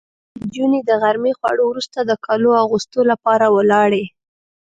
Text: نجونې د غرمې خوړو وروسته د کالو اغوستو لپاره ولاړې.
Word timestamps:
نجونې 0.39 0.79
د 0.85 0.91
غرمې 1.01 1.33
خوړو 1.39 1.63
وروسته 1.67 1.99
د 2.03 2.11
کالو 2.25 2.49
اغوستو 2.63 2.99
لپاره 3.11 3.45
ولاړې. 3.57 4.03